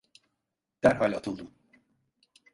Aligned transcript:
Derhal 0.83 1.13
atıldım: 1.13 1.51